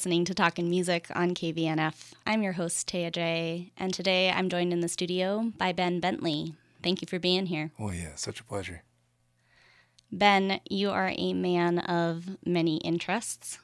listening 0.00 0.24
to 0.24 0.32
Talkin' 0.32 0.70
Music 0.70 1.08
on 1.14 1.34
KVNF. 1.34 2.12
I'm 2.24 2.42
your 2.42 2.54
host, 2.54 2.88
Taya 2.88 3.12
Jae, 3.12 3.70
and 3.76 3.92
today 3.92 4.30
I'm 4.30 4.48
joined 4.48 4.72
in 4.72 4.80
the 4.80 4.88
studio 4.88 5.52
by 5.58 5.72
Ben 5.72 6.00
Bentele. 6.00 6.54
Thank 6.82 7.02
you 7.02 7.06
for 7.06 7.18
being 7.18 7.44
here. 7.44 7.70
Oh, 7.78 7.90
yeah, 7.90 8.14
such 8.14 8.40
a 8.40 8.44
pleasure. 8.44 8.82
Ben, 10.10 10.58
you 10.70 10.90
are 10.90 11.12
a 11.18 11.34
man 11.34 11.80
of 11.80 12.38
many 12.46 12.78
interests. 12.78 13.58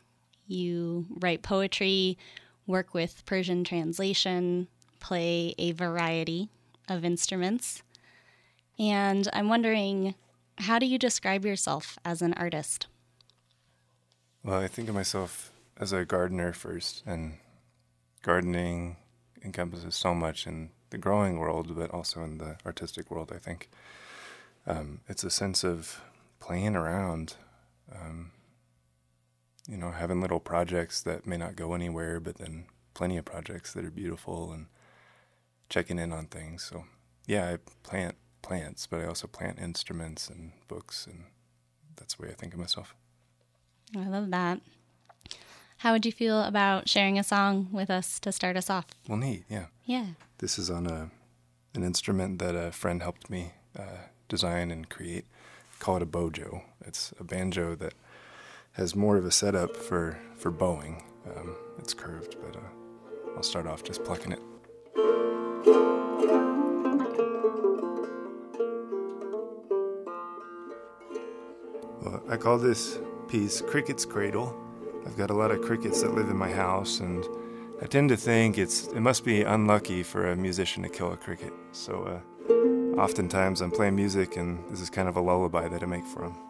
You 0.46 1.06
write 1.08 1.40
poetry, 1.40 2.18
work 2.66 2.92
with 2.92 3.24
Persian 3.24 3.64
translation, 3.64 4.68
play 5.00 5.54
a 5.56 5.72
variety 5.72 6.50
of 6.86 7.02
instruments. 7.02 7.82
And 8.78 9.26
I'm 9.32 9.48
wondering, 9.48 10.14
how 10.58 10.78
do 10.78 10.84
you 10.84 10.98
describe 10.98 11.46
yourself 11.46 11.98
as 12.04 12.20
an 12.20 12.34
artist? 12.34 12.88
Well, 14.44 14.60
I 14.60 14.68
think 14.68 14.90
of 14.90 14.94
myself 14.94 15.50
as 15.78 15.92
a 15.92 16.04
gardener 16.04 16.52
first, 16.52 17.02
and 17.06 17.38
gardening 18.22 18.96
encompasses 19.44 19.94
so 19.94 20.14
much 20.14 20.46
in 20.46 20.70
the 20.90 20.98
growing 20.98 21.38
world, 21.38 21.74
but 21.76 21.90
also 21.90 22.22
in 22.22 22.38
the 22.38 22.56
artistic 22.64 23.10
world, 23.10 23.32
I 23.34 23.38
think. 23.38 23.68
Um, 24.66 25.00
it's 25.08 25.24
a 25.24 25.30
sense 25.30 25.64
of 25.64 26.00
playing 26.40 26.74
around, 26.76 27.34
um, 27.94 28.32
you 29.68 29.76
know, 29.76 29.90
having 29.90 30.20
little 30.20 30.40
projects 30.40 31.02
that 31.02 31.26
may 31.26 31.36
not 31.36 31.56
go 31.56 31.74
anywhere, 31.74 32.20
but 32.20 32.36
then 32.36 32.66
plenty 32.94 33.16
of 33.16 33.24
projects 33.24 33.72
that 33.72 33.84
are 33.84 33.90
beautiful 33.90 34.52
and 34.52 34.66
checking 35.68 35.98
in 35.98 36.12
on 36.12 36.26
things. 36.26 36.62
So, 36.62 36.84
yeah, 37.26 37.50
I 37.50 37.58
plant 37.82 38.16
plants, 38.42 38.86
but 38.86 39.00
I 39.00 39.06
also 39.06 39.26
plant 39.26 39.58
instruments 39.58 40.28
and 40.28 40.52
books, 40.68 41.06
and 41.06 41.24
that's 41.96 42.14
the 42.14 42.22
way 42.22 42.30
I 42.30 42.34
think 42.34 42.54
of 42.54 42.60
myself. 42.60 42.94
I 43.96 44.06
love 44.08 44.30
that. 44.30 44.60
How 45.78 45.92
would 45.92 46.06
you 46.06 46.12
feel 46.12 46.42
about 46.42 46.88
sharing 46.88 47.18
a 47.18 47.22
song 47.22 47.68
with 47.70 47.90
us 47.90 48.18
to 48.20 48.32
start 48.32 48.56
us 48.56 48.70
off? 48.70 48.86
Well, 49.08 49.18
neat, 49.18 49.44
yeah. 49.48 49.66
Yeah. 49.84 50.06
This 50.38 50.58
is 50.58 50.70
on 50.70 50.86
a 50.86 51.10
an 51.74 51.82
instrument 51.82 52.38
that 52.38 52.54
a 52.54 52.72
friend 52.72 53.02
helped 53.02 53.28
me 53.28 53.52
uh, 53.78 54.08
design 54.28 54.70
and 54.70 54.88
create. 54.88 55.26
Call 55.78 55.96
it 55.96 56.02
a 56.02 56.06
bojo. 56.06 56.62
It's 56.86 57.12
a 57.20 57.24
banjo 57.24 57.74
that 57.74 57.92
has 58.72 58.96
more 58.96 59.18
of 59.18 59.26
a 59.26 59.30
setup 59.30 59.76
for 59.76 60.18
for 60.36 60.50
bowing. 60.50 61.04
Um, 61.36 61.54
it's 61.78 61.92
curved, 61.92 62.36
but 62.40 62.56
uh, 62.56 63.34
I'll 63.36 63.42
start 63.42 63.66
off 63.66 63.84
just 63.84 64.02
plucking 64.02 64.32
it. 64.32 64.40
Well, 72.00 72.22
I 72.30 72.36
call 72.38 72.56
this 72.56 72.98
piece 73.28 73.60
Cricket's 73.60 74.06
Cradle. 74.06 74.65
I've 75.06 75.16
got 75.16 75.30
a 75.30 75.34
lot 75.34 75.52
of 75.52 75.62
crickets 75.62 76.02
that 76.02 76.14
live 76.14 76.28
in 76.28 76.36
my 76.36 76.50
house, 76.50 76.98
and 76.98 77.24
I 77.80 77.86
tend 77.86 78.08
to 78.08 78.16
think 78.16 78.58
it's 78.58 78.88
it 78.88 79.00
must 79.00 79.24
be 79.24 79.42
unlucky 79.42 80.02
for 80.02 80.30
a 80.30 80.36
musician 80.36 80.82
to 80.82 80.88
kill 80.88 81.12
a 81.12 81.16
cricket. 81.16 81.52
So, 81.70 82.22
uh, 82.48 83.00
oftentimes 83.00 83.60
I'm 83.60 83.70
playing 83.70 83.94
music, 83.94 84.36
and 84.36 84.68
this 84.68 84.80
is 84.80 84.90
kind 84.90 85.08
of 85.08 85.16
a 85.16 85.20
lullaby 85.20 85.68
that 85.68 85.82
I 85.82 85.86
make 85.86 86.04
for 86.06 86.22
them. 86.22 86.45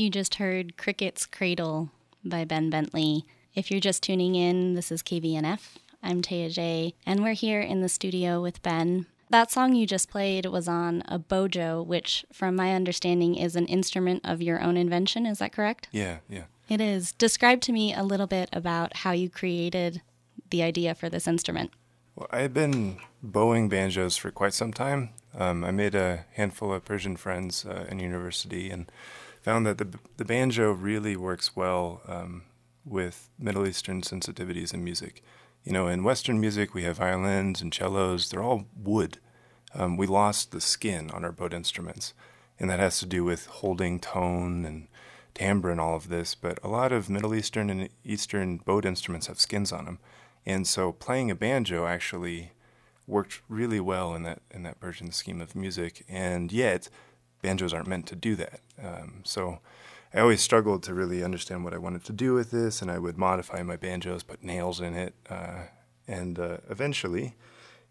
You 0.00 0.08
just 0.08 0.36
heard 0.36 0.78
Cricket's 0.78 1.26
Cradle 1.26 1.90
by 2.24 2.46
Ben 2.46 2.70
Bentele. 2.70 3.24
If 3.54 3.70
you're 3.70 3.80
just 3.80 4.02
tuning 4.02 4.34
in, 4.34 4.72
this 4.72 4.90
is 4.90 5.02
KVNF. 5.02 5.76
I'm 6.02 6.22
Taya 6.22 6.46
Jae, 6.46 6.94
and 7.04 7.22
we're 7.22 7.34
here 7.34 7.60
in 7.60 7.82
the 7.82 7.88
studio 7.90 8.40
with 8.40 8.62
Ben. 8.62 9.04
That 9.28 9.50
song 9.50 9.74
you 9.74 9.86
just 9.86 10.08
played 10.08 10.46
was 10.46 10.66
on 10.68 11.02
a 11.06 11.18
bojo, 11.18 11.82
which, 11.82 12.24
from 12.32 12.56
my 12.56 12.74
understanding, 12.74 13.34
is 13.34 13.56
an 13.56 13.66
instrument 13.66 14.22
of 14.24 14.40
your 14.40 14.62
own 14.62 14.78
invention. 14.78 15.26
Is 15.26 15.40
that 15.40 15.52
correct? 15.52 15.88
Yeah, 15.92 16.20
yeah. 16.30 16.44
It 16.70 16.80
is. 16.80 17.12
Describe 17.12 17.60
to 17.60 17.72
me 17.72 17.92
a 17.92 18.02
little 18.02 18.26
bit 18.26 18.48
about 18.54 18.96
how 18.96 19.12
you 19.12 19.28
created 19.28 20.00
the 20.48 20.62
idea 20.62 20.94
for 20.94 21.10
this 21.10 21.28
instrument. 21.28 21.72
Well, 22.16 22.28
I 22.30 22.40
had 22.40 22.54
been 22.54 22.96
bowing 23.22 23.68
banjos 23.68 24.16
for 24.16 24.30
quite 24.30 24.54
some 24.54 24.72
time. 24.72 25.10
Um, 25.34 25.62
I 25.62 25.72
made 25.72 25.94
a 25.94 26.24
handful 26.32 26.72
of 26.72 26.86
Persian 26.86 27.18
friends 27.18 27.66
uh, 27.66 27.84
in 27.90 27.98
university 27.98 28.70
and 28.70 28.90
found 29.42 29.66
that 29.66 29.78
the, 29.78 29.98
the 30.16 30.24
banjo 30.24 30.72
really 30.72 31.16
works 31.16 31.56
well 31.56 32.02
um, 32.06 32.42
with 32.84 33.28
Middle 33.38 33.66
Eastern 33.66 34.02
sensitivities 34.02 34.74
in 34.74 34.84
music. 34.84 35.22
You 35.64 35.72
know, 35.72 35.88
in 35.88 36.04
Western 36.04 36.40
music, 36.40 36.74
we 36.74 36.84
have 36.84 36.96
violins 36.96 37.60
and 37.60 37.72
cellos, 37.72 38.28
they're 38.28 38.42
all 38.42 38.66
wood. 38.76 39.18
Um, 39.74 39.96
we 39.96 40.06
lost 40.06 40.50
the 40.50 40.60
skin 40.60 41.10
on 41.10 41.24
our 41.24 41.32
bowed 41.32 41.54
instruments, 41.54 42.12
and 42.58 42.68
that 42.70 42.80
has 42.80 42.98
to 43.00 43.06
do 43.06 43.24
with 43.24 43.46
holding 43.46 44.00
tone 44.00 44.64
and 44.64 44.88
timbre 45.34 45.70
and 45.70 45.80
all 45.80 45.96
of 45.96 46.08
this. 46.08 46.34
But 46.34 46.58
a 46.64 46.68
lot 46.68 46.92
of 46.92 47.08
Middle 47.08 47.34
Eastern 47.34 47.70
and 47.70 47.88
Eastern 48.04 48.58
bowed 48.58 48.84
instruments 48.84 49.28
have 49.28 49.38
skins 49.38 49.72
on 49.72 49.84
them. 49.84 49.98
And 50.44 50.66
so 50.66 50.92
playing 50.92 51.30
a 51.30 51.34
banjo 51.34 51.86
actually 51.86 52.52
worked 53.06 53.42
really 53.48 53.80
well 53.80 54.14
in 54.14 54.22
that 54.22 54.40
in 54.50 54.62
that 54.62 54.80
Persian 54.80 55.12
scheme 55.12 55.40
of 55.40 55.54
music, 55.54 56.04
and 56.08 56.50
yet 56.50 56.88
banjos 57.42 57.72
aren't 57.72 57.88
meant 57.88 58.06
to 58.06 58.16
do 58.16 58.36
that. 58.36 58.60
Um, 58.82 59.22
so 59.24 59.60
I 60.12 60.20
always 60.20 60.40
struggled 60.40 60.82
to 60.84 60.94
really 60.94 61.22
understand 61.22 61.64
what 61.64 61.74
I 61.74 61.78
wanted 61.78 62.04
to 62.04 62.12
do 62.12 62.34
with 62.34 62.50
this, 62.50 62.82
and 62.82 62.90
I 62.90 62.98
would 62.98 63.16
modify 63.16 63.62
my 63.62 63.76
banjos, 63.76 64.22
put 64.22 64.42
nails 64.42 64.80
in 64.80 64.94
it, 64.94 65.14
uh, 65.28 65.64
and 66.08 66.38
uh, 66.38 66.58
eventually, 66.68 67.36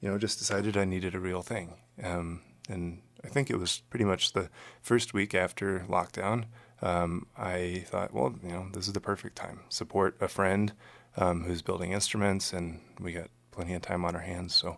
you 0.02 0.10
know, 0.10 0.18
just 0.18 0.40
decided 0.40 0.76
I 0.76 0.86
needed 0.86 1.16
a 1.16 1.20
real 1.20 1.42
thing. 1.42 1.76
Um, 2.04 2.42
and 2.70 3.02
I 3.24 3.28
think 3.28 3.50
it 3.50 3.58
was 3.58 3.82
pretty 3.90 4.06
much 4.06 4.34
the 4.34 4.50
first 4.82 5.14
week 5.14 5.34
after 5.34 5.86
lockdown. 5.90 6.46
Um, 6.82 7.28
I 7.38 7.86
thought, 7.88 8.14
well, 8.14 8.36
you 8.44 8.50
know, 8.50 8.68
this 8.74 8.88
is 8.88 8.94
the 8.94 9.02
perfect 9.02 9.36
time. 9.36 9.62
Support 9.70 10.18
a 10.22 10.28
friend 10.28 10.74
um, 11.18 11.44
who's 11.44 11.62
building 11.62 11.92
instruments, 11.92 12.54
and 12.54 12.82
we 13.00 13.14
got 13.14 13.30
plenty 13.52 13.74
of 13.74 13.82
time 13.82 14.06
on 14.06 14.16
our 14.16 14.22
hands. 14.22 14.56
So 14.56 14.78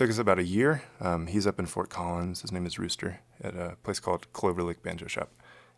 took 0.00 0.08
us 0.08 0.16
about 0.16 0.38
a 0.38 0.44
year. 0.44 0.82
Um, 0.98 1.26
he's 1.26 1.46
up 1.46 1.58
in 1.58 1.66
Fort 1.66 1.90
Collins. 1.90 2.40
His 2.40 2.50
name 2.50 2.64
is 2.64 2.78
Rooster 2.78 3.20
at 3.44 3.54
a 3.54 3.76
place 3.82 4.00
called 4.00 4.32
Clover 4.32 4.62
Lake 4.62 4.82
Banjo 4.82 5.06
Shop, 5.06 5.30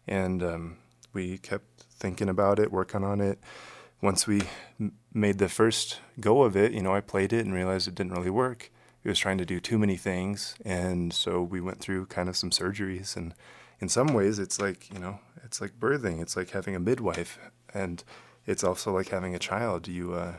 and 0.06 0.44
um, 0.44 0.76
we 1.12 1.38
kept 1.38 1.82
thinking 1.98 2.28
about 2.28 2.60
it, 2.60 2.70
working 2.70 3.02
on 3.02 3.20
it. 3.20 3.40
Once 4.00 4.28
we 4.28 4.42
m- 4.78 4.92
made 5.12 5.38
the 5.38 5.48
first 5.48 5.98
go 6.20 6.44
of 6.44 6.56
it, 6.56 6.70
you 6.70 6.80
know, 6.80 6.94
I 6.94 7.00
played 7.00 7.32
it 7.32 7.44
and 7.44 7.52
realized 7.52 7.88
it 7.88 7.96
didn't 7.96 8.12
really 8.12 8.30
work. 8.30 8.70
He 9.02 9.08
was 9.08 9.18
trying 9.18 9.38
to 9.38 9.44
do 9.44 9.58
too 9.58 9.76
many 9.76 9.96
things, 9.96 10.54
and 10.64 11.12
so 11.12 11.42
we 11.42 11.60
went 11.60 11.80
through 11.80 12.06
kind 12.06 12.28
of 12.28 12.36
some 12.36 12.50
surgeries. 12.50 13.16
And 13.16 13.34
in 13.80 13.88
some 13.88 14.14
ways, 14.14 14.38
it's 14.38 14.60
like 14.60 14.88
you 14.94 15.00
know, 15.00 15.18
it's 15.42 15.60
like 15.60 15.80
birthing. 15.80 16.22
It's 16.22 16.36
like 16.36 16.50
having 16.50 16.76
a 16.76 16.80
midwife, 16.80 17.40
and 17.74 18.04
it's 18.46 18.62
also 18.62 18.92
like 18.92 19.08
having 19.08 19.34
a 19.34 19.40
child. 19.40 19.88
You 19.88 20.14
uh, 20.14 20.34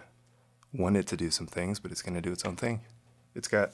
want 0.72 0.96
it 0.96 1.06
to 1.08 1.18
do 1.18 1.30
some 1.30 1.48
things, 1.48 1.82
but 1.82 1.92
it's 1.92 2.02
going 2.02 2.16
to 2.16 2.22
do 2.22 2.32
its 2.32 2.46
own 2.46 2.56
thing. 2.56 2.80
It's 3.36 3.48
got 3.48 3.72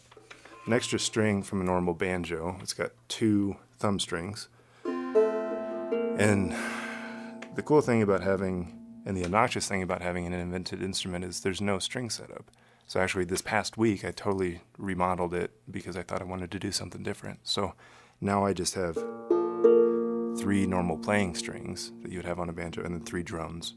an 0.65 0.73
extra 0.73 0.99
string 0.99 1.43
from 1.43 1.61
a 1.61 1.63
normal 1.63 1.93
banjo. 1.93 2.57
It's 2.61 2.73
got 2.73 2.91
two 3.07 3.57
thumb 3.77 3.99
strings. 3.99 4.47
And 4.85 6.55
the 7.55 7.61
cool 7.61 7.81
thing 7.81 8.01
about 8.01 8.21
having, 8.21 8.77
and 9.05 9.17
the 9.17 9.25
obnoxious 9.25 9.67
thing 9.67 9.81
about 9.81 10.01
having 10.01 10.25
an 10.25 10.33
invented 10.33 10.81
instrument 10.81 11.25
is 11.25 11.41
there's 11.41 11.61
no 11.61 11.79
string 11.79 12.09
setup. 12.09 12.51
So 12.87 12.99
actually, 12.99 13.25
this 13.25 13.41
past 13.41 13.77
week, 13.77 14.03
I 14.03 14.11
totally 14.11 14.61
remodeled 14.77 15.33
it 15.33 15.51
because 15.69 15.95
I 15.95 16.03
thought 16.03 16.21
I 16.21 16.25
wanted 16.25 16.51
to 16.51 16.59
do 16.59 16.71
something 16.71 17.03
different. 17.03 17.39
So 17.43 17.73
now 18.21 18.45
I 18.45 18.53
just 18.53 18.75
have 18.75 18.95
three 20.39 20.65
normal 20.65 20.97
playing 20.97 21.35
strings 21.35 21.91
that 22.01 22.11
you 22.11 22.17
would 22.17 22.25
have 22.25 22.39
on 22.39 22.49
a 22.49 22.53
banjo 22.53 22.81
and 22.83 22.95
then 22.95 23.03
three 23.03 23.23
drones. 23.23 23.75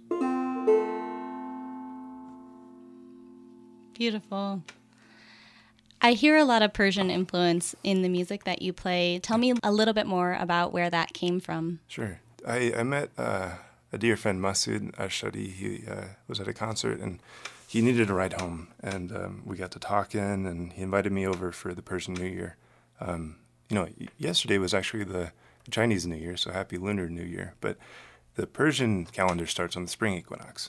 Beautiful. 3.94 4.62
I 6.04 6.14
hear 6.14 6.37
a 6.37 6.44
lot 6.44 6.62
of 6.62 6.72
Persian 6.72 7.10
influence 7.10 7.76
in 7.84 8.02
the 8.02 8.08
music 8.08 8.43
that 8.43 8.60
you 8.60 8.72
play. 8.72 9.20
Tell 9.20 9.38
me 9.38 9.54
a 9.62 9.70
little 9.70 9.94
bit 9.94 10.08
more 10.08 10.34
about 10.34 10.72
where 10.72 10.90
that 10.90 11.12
came 11.14 11.38
from. 11.38 11.78
Sure. 11.87 12.19
I, 12.44 12.72
I 12.76 12.82
met 12.82 13.10
uh, 13.16 13.52
a 13.93 13.99
dear 13.99 14.16
friend, 14.16 14.40
Masood 14.40 14.96
Ashadi. 14.96 15.52
He 15.52 15.84
uh, 15.88 16.06
was 16.26 16.40
at 16.40 16.49
a 16.49 16.52
concert 16.52 16.99
and 16.99 17.20
he 17.69 17.81
needed 17.81 18.10
a 18.10 18.14
ride 18.14 18.32
home. 18.32 18.66
And 18.81 19.12
um, 19.12 19.43
we 19.46 19.56
got 19.56 19.70
to 19.70 19.78
talking, 19.78 20.44
and 20.44 20.72
he 20.72 20.82
invited 20.82 21.12
me 21.12 21.25
over 21.26 21.52
for 21.52 21.72
the 21.72 21.82
Persian 21.82 22.14
New 22.14 22.26
Year. 22.26 22.56
Um, 23.00 23.37
you 23.70 23.76
know, 23.76 23.88
yesterday 24.19 24.58
was 24.58 24.75
actually 24.75 25.04
the 25.04 25.31
Chinese 25.70 26.04
New 26.04 26.16
Year, 26.16 26.37
so 26.37 26.50
happy 26.50 26.78
Lunar 26.78 27.08
New 27.08 27.22
Year. 27.22 27.54
But 27.60 27.78
the 28.34 28.49
Persian 28.49 29.06
calendar 29.06 29.46
starts 29.46 29.76
on 29.76 29.84
the 29.84 29.88
spring 29.88 30.14
equinox 30.14 30.69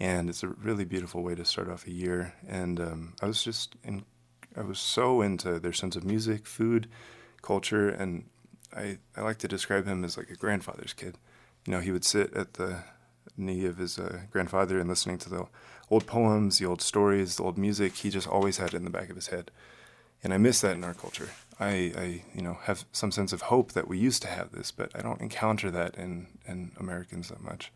and 0.00 0.30
it's 0.30 0.42
a 0.42 0.48
really 0.48 0.86
beautiful 0.86 1.22
way 1.22 1.34
to 1.34 1.44
start 1.44 1.68
off 1.68 1.86
a 1.86 1.90
year. 1.90 2.32
And 2.48 2.80
um, 2.80 3.14
I 3.20 3.26
was 3.26 3.44
just 3.44 3.76
in, 3.84 4.04
I 4.56 4.62
was 4.62 4.78
so 4.78 5.22
into 5.22 5.58
their 5.58 5.72
sense 5.72 5.96
of 5.96 6.04
music, 6.04 6.46
food, 6.46 6.88
culture, 7.42 7.88
and 7.88 8.24
I 8.74 8.98
I 9.16 9.22
like 9.22 9.38
to 9.38 9.48
describe 9.48 9.86
him 9.86 10.04
as 10.04 10.16
like 10.16 10.30
a 10.30 10.36
grandfather's 10.36 10.92
kid. 10.92 11.16
You 11.66 11.72
know, 11.72 11.80
he 11.80 11.92
would 11.92 12.04
sit 12.04 12.34
at 12.34 12.54
the 12.54 12.84
knee 13.36 13.64
of 13.64 13.78
his 13.78 13.98
uh, 13.98 14.20
grandfather 14.30 14.78
and 14.78 14.88
listening 14.88 15.18
to 15.18 15.30
the 15.30 15.46
old 15.90 16.06
poems, 16.06 16.58
the 16.58 16.66
old 16.66 16.82
stories, 16.82 17.36
the 17.36 17.42
old 17.42 17.58
music. 17.58 17.96
He 17.96 18.10
just 18.10 18.28
always 18.28 18.58
had 18.58 18.74
it 18.74 18.76
in 18.76 18.84
the 18.84 18.90
back 18.90 19.10
of 19.10 19.16
his 19.16 19.28
head, 19.28 19.50
and 20.22 20.32
I 20.32 20.38
miss 20.38 20.60
that 20.60 20.76
in 20.76 20.84
our 20.84 20.94
culture. 20.94 21.30
I, 21.58 21.92
I 21.96 22.22
you 22.34 22.42
know 22.42 22.58
have 22.62 22.84
some 22.92 23.12
sense 23.12 23.32
of 23.32 23.42
hope 23.42 23.72
that 23.72 23.88
we 23.88 23.98
used 23.98 24.22
to 24.22 24.28
have 24.28 24.52
this, 24.52 24.70
but 24.70 24.90
I 24.94 25.02
don't 25.02 25.20
encounter 25.20 25.70
that 25.70 25.94
in 25.96 26.26
in 26.46 26.72
Americans 26.78 27.28
that 27.28 27.42
much. 27.42 27.72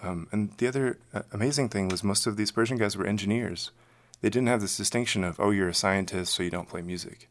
Um, 0.00 0.28
and 0.30 0.52
the 0.58 0.68
other 0.68 0.98
uh, 1.12 1.22
amazing 1.32 1.70
thing 1.70 1.88
was 1.88 2.04
most 2.04 2.26
of 2.26 2.36
these 2.36 2.52
Persian 2.52 2.78
guys 2.78 2.96
were 2.96 3.06
engineers. 3.06 3.72
They 4.20 4.30
didn't 4.30 4.48
have 4.48 4.60
this 4.60 4.76
distinction 4.76 5.24
of, 5.24 5.38
oh, 5.38 5.50
you're 5.50 5.68
a 5.68 5.74
scientist, 5.74 6.34
so 6.34 6.42
you 6.42 6.50
don't 6.50 6.68
play 6.68 6.82
music. 6.82 7.28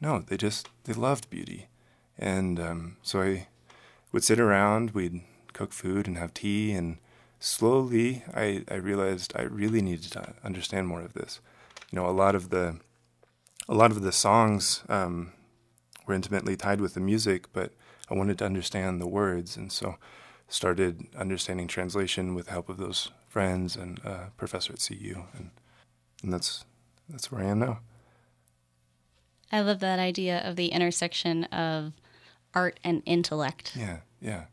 No, 0.00 0.20
they 0.20 0.36
just, 0.36 0.68
they 0.84 0.92
loved 0.92 1.30
beauty. 1.30 1.68
And 2.18 2.58
um, 2.58 2.96
so 3.02 3.22
I 3.22 3.48
would 4.12 4.24
sit 4.24 4.40
around, 4.40 4.92
we'd 4.92 5.22
cook 5.52 5.72
food 5.72 6.06
and 6.06 6.16
have 6.16 6.34
tea, 6.34 6.72
and 6.72 6.98
slowly 7.38 8.24
I, 8.34 8.64
I 8.70 8.74
realized 8.74 9.32
I 9.36 9.42
really 9.42 9.82
needed 9.82 10.12
to 10.12 10.34
understand 10.42 10.88
more 10.88 11.02
of 11.02 11.12
this. 11.12 11.40
You 11.90 11.96
know, 11.96 12.08
a 12.08 12.10
lot 12.10 12.34
of 12.34 12.50
the, 12.50 12.78
a 13.68 13.74
lot 13.74 13.90
of 13.90 14.02
the 14.02 14.12
songs 14.12 14.82
um, 14.88 15.32
were 16.06 16.14
intimately 16.14 16.56
tied 16.56 16.80
with 16.80 16.94
the 16.94 17.00
music, 17.00 17.52
but 17.52 17.72
I 18.10 18.14
wanted 18.14 18.38
to 18.38 18.46
understand 18.46 19.00
the 19.00 19.06
words. 19.06 19.56
And 19.56 19.70
so 19.70 19.96
started 20.48 21.06
understanding 21.16 21.66
translation 21.66 22.34
with 22.34 22.46
the 22.46 22.52
help 22.52 22.68
of 22.68 22.76
those 22.76 23.10
friends 23.28 23.76
and 23.76 23.98
a 24.00 24.30
professor 24.36 24.72
at 24.72 24.86
CU, 24.86 25.24
and, 25.36 25.50
and 26.22 26.32
that's 26.32 26.64
that's 27.08 27.30
where 27.30 27.42
I 27.42 27.46
am 27.46 27.58
now. 27.58 27.80
I 29.50 29.60
love 29.60 29.80
that 29.80 29.98
idea 29.98 30.40
of 30.48 30.56
the 30.56 30.68
intersection 30.68 31.44
of 31.44 31.92
art 32.54 32.80
and 32.82 33.02
intellect. 33.04 33.72
Yeah, 33.76 33.98
yeah, 34.20 34.44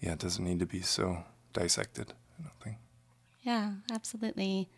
yeah. 0.00 0.12
It 0.12 0.18
doesn't 0.18 0.44
need 0.44 0.60
to 0.60 0.66
be 0.66 0.80
so 0.80 1.24
dissected. 1.52 2.14
I 2.38 2.42
don't 2.42 2.60
think. 2.62 2.76
Yeah, 3.42 3.72
absolutely. 3.92 4.68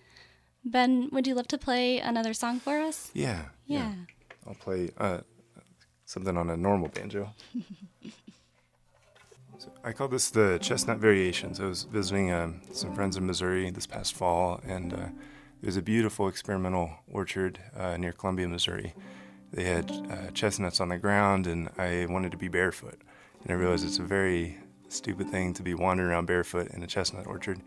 Ben, 0.64 1.08
would 1.12 1.26
you 1.26 1.34
love 1.34 1.48
to 1.48 1.58
play 1.58 1.98
another 1.98 2.34
song 2.34 2.60
for 2.60 2.80
us? 2.80 3.10
Yeah, 3.14 3.46
yeah. 3.66 3.78
yeah. 3.78 3.94
I'll 4.46 4.54
play 4.54 4.90
uh, 4.98 5.20
something 6.04 6.36
on 6.36 6.50
a 6.50 6.56
normal 6.56 6.88
banjo. 6.88 7.30
So 9.60 9.70
I 9.84 9.92
call 9.92 10.08
this 10.08 10.30
the 10.30 10.58
Chestnut 10.62 10.96
Variations. 10.96 11.60
I 11.60 11.66
was 11.66 11.82
visiting 11.82 12.32
um, 12.32 12.62
some 12.72 12.94
friends 12.94 13.18
in 13.18 13.26
Missouri 13.26 13.68
this 13.68 13.86
past 13.86 14.14
fall, 14.14 14.58
and 14.66 14.94
uh, 14.94 15.08
there's 15.62 15.76
a 15.76 15.82
beautiful 15.82 16.28
experimental 16.28 16.90
orchard 17.10 17.58
uh, 17.76 17.96
near 17.96 18.12
Columbia, 18.12 18.48
Missouri. 18.48 18.94
They 19.52 19.64
had 19.64 19.90
uh, 19.90 20.30
chestnuts 20.32 20.80
on 20.80 20.88
the 20.88 20.98
ground, 20.98 21.46
and 21.46 21.68
I 21.76 22.06
wanted 22.08 22.30
to 22.32 22.38
be 22.38 22.48
barefoot. 22.48 23.00
And 23.42 23.50
I 23.50 23.54
realized 23.54 23.84
it's 23.84 23.98
a 23.98 24.02
very 24.02 24.58
stupid 24.88 25.28
thing 25.28 25.54
to 25.54 25.62
be 25.62 25.74
wandering 25.74 26.10
around 26.10 26.26
barefoot 26.26 26.68
in 26.68 26.82
a 26.82 26.86
chestnut 26.86 27.26
orchard. 27.26 27.60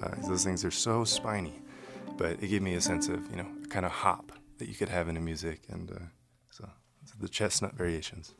Uh, 0.00 0.14
those 0.28 0.44
things 0.44 0.64
are 0.64 0.70
so 0.70 1.04
spiny, 1.04 1.60
but 2.16 2.42
it 2.42 2.48
gave 2.48 2.62
me 2.62 2.74
a 2.74 2.80
sense 2.80 3.08
of, 3.08 3.30
you 3.30 3.36
know, 3.36 3.46
kind 3.68 3.86
of 3.86 3.92
hop 3.92 4.32
that 4.58 4.68
you 4.68 4.74
could 4.74 4.88
have 4.88 5.08
in 5.08 5.16
a 5.16 5.20
music, 5.20 5.62
and 5.68 5.90
uh, 5.90 5.98
so 6.50 6.68
the 7.20 7.28
Chestnut 7.28 7.74
Variations. 7.74 8.34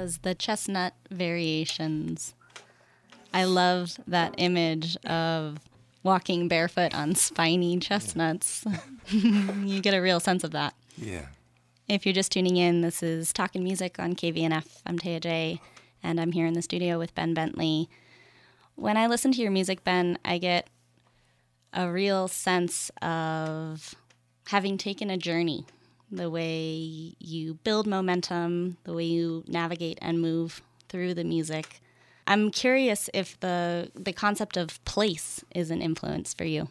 Was 0.00 0.18
the 0.18 0.32
chestnut 0.36 0.94
variations. 1.10 2.32
I 3.34 3.42
love 3.42 3.98
that 4.06 4.32
image 4.38 4.96
of 4.98 5.58
walking 6.04 6.46
barefoot 6.46 6.94
on 6.94 7.16
spiny 7.16 7.80
chestnuts. 7.80 8.64
you 9.08 9.80
get 9.80 9.94
a 9.94 10.00
real 10.00 10.20
sense 10.20 10.44
of 10.44 10.52
that. 10.52 10.74
Yeah. 10.96 11.26
If 11.88 12.06
you're 12.06 12.12
just 12.12 12.30
tuning 12.30 12.56
in, 12.56 12.80
this 12.80 13.02
is 13.02 13.32
Talking 13.32 13.64
Music 13.64 13.98
on 13.98 14.14
KVNF. 14.14 14.66
I'm 14.86 15.00
Taya 15.00 15.20
Jae, 15.20 15.58
and 16.00 16.20
I'm 16.20 16.30
here 16.30 16.46
in 16.46 16.54
the 16.54 16.62
studio 16.62 16.96
with 16.96 17.12
Ben 17.16 17.34
Bentele. 17.34 17.88
When 18.76 18.96
I 18.96 19.08
listen 19.08 19.32
to 19.32 19.42
your 19.42 19.50
music, 19.50 19.82
Ben, 19.82 20.16
I 20.24 20.38
get 20.38 20.68
a 21.72 21.90
real 21.90 22.28
sense 22.28 22.92
of 23.02 23.96
having 24.46 24.78
taken 24.78 25.10
a 25.10 25.16
journey 25.18 25.66
the 26.10 26.30
way 26.30 27.14
you 27.18 27.54
build 27.64 27.86
momentum, 27.86 28.76
the 28.84 28.92
way 28.92 29.04
you 29.04 29.44
navigate 29.46 29.98
and 30.00 30.20
move 30.20 30.62
through 30.88 31.14
the 31.14 31.24
music. 31.24 31.80
I'm 32.26 32.50
curious 32.50 33.08
if 33.14 33.38
the 33.40 33.90
the 33.94 34.12
concept 34.12 34.56
of 34.56 34.84
place 34.84 35.44
is 35.54 35.70
an 35.70 35.80
influence 35.80 36.34
for 36.34 36.44
you. 36.44 36.68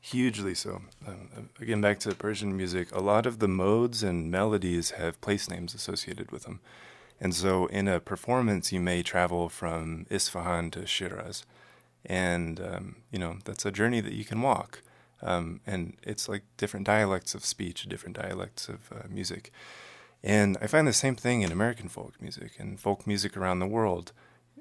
Hugely 0.00 0.54
so. 0.54 0.82
Um, 1.06 1.50
again, 1.60 1.80
back 1.80 2.00
to 2.00 2.14
Persian 2.14 2.56
music, 2.56 2.92
a 2.92 3.00
lot 3.00 3.24
of 3.24 3.38
the 3.38 3.46
modes 3.46 4.02
and 4.02 4.30
melodies 4.30 4.90
have 4.92 5.20
place 5.20 5.48
names 5.48 5.74
associated 5.74 6.32
with 6.32 6.42
them. 6.42 6.60
And 7.20 7.32
so 7.32 7.66
in 7.66 7.86
a 7.86 8.00
performance, 8.00 8.72
you 8.72 8.80
may 8.80 9.04
travel 9.04 9.48
from 9.48 10.06
Isfahan 10.10 10.72
to 10.72 10.86
Shiraz. 10.88 11.46
And, 12.04 12.60
um, 12.60 12.96
you 13.12 13.18
know, 13.20 13.38
that's 13.44 13.64
a 13.64 13.70
journey 13.70 14.00
that 14.00 14.12
you 14.12 14.24
can 14.24 14.42
walk. 14.42 14.82
Um, 15.22 15.60
and 15.66 15.96
it's 16.02 16.28
like 16.28 16.42
different 16.56 16.86
dialects 16.86 17.34
of 17.34 17.44
speech, 17.44 17.88
different 17.88 18.16
dialects 18.16 18.68
of 18.68 18.90
uh, 18.92 19.06
music. 19.08 19.52
And 20.22 20.56
I 20.60 20.66
find 20.66 20.86
the 20.86 20.92
same 20.92 21.16
thing 21.16 21.42
in 21.42 21.52
American 21.52 21.88
folk 21.88 22.20
music 22.20 22.52
and 22.58 22.78
folk 22.78 23.06
music 23.06 23.36
around 23.36 23.58
the 23.58 23.66
world. 23.66 24.12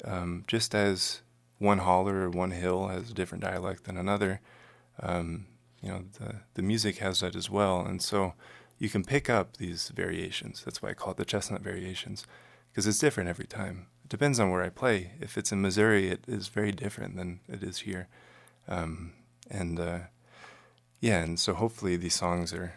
Um, 0.06 0.44
just 0.48 0.74
as 0.74 1.22
one 1.60 1.80
holler 1.80 2.22
or 2.22 2.30
one 2.30 2.52
hill 2.52 2.88
has 2.88 3.12
a 3.12 3.14
different 3.14 3.44
dialect 3.44 3.84
than 3.84 3.98
another, 3.98 4.42
um, 5.00 5.46
you 5.82 5.90
know, 5.90 6.04
the, 6.20 6.36
the 6.56 6.62
music 6.62 6.98
has 6.98 7.20
that 7.20 7.36
as 7.36 7.50
well. 7.50 7.82
And 7.82 8.02
so 8.02 8.34
you 8.80 8.90
can 8.90 9.04
pick 9.04 9.30
up 9.30 9.58
these 9.58 9.90
variations. 9.90 10.64
That's 10.64 10.82
why 10.82 10.90
I 10.90 10.94
call 10.94 11.12
it 11.12 11.18
the 11.18 11.26
chestnut 11.26 11.62
variations, 11.62 12.26
because 12.72 12.88
it's 12.88 12.98
different 12.98 13.30
every 13.30 13.46
time. 13.46 13.88
It 14.04 14.10
depends 14.10 14.40
on 14.40 14.50
where 14.50 14.64
I 14.64 14.70
play. 14.70 15.12
If 15.20 15.38
it's 15.38 15.52
in 15.52 15.62
Missouri, 15.62 16.10
it 16.10 16.24
is 16.28 16.48
very 16.48 16.72
different 16.72 17.16
than 17.16 17.42
it 17.48 17.62
is 17.62 17.80
here. 17.80 18.08
Um, 18.68 19.14
and 19.50 19.80
uh, 19.80 20.00
yeah, 21.02 21.24
and 21.24 21.40
so 21.40 21.56
hopefully 21.56 21.98
these 21.98 22.14
songs 22.14 22.54
are, 22.54 22.74